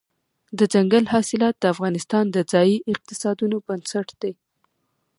دځنګل 0.59 1.05
حاصلات 1.13 1.55
د 1.59 1.63
افغانستان 1.73 2.25
د 2.31 2.37
ځایي 2.51 2.77
اقتصادونو 2.91 3.55
بنسټ 3.67 4.07
دی. 4.21 4.33